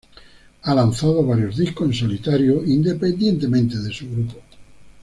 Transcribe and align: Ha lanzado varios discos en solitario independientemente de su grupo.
Ha 0.63 0.73
lanzado 0.73 1.23
varios 1.23 1.57
discos 1.57 1.85
en 1.85 1.93
solitario 1.93 2.65
independientemente 2.65 3.77
de 3.77 3.93
su 3.93 4.09
grupo. 4.09 4.33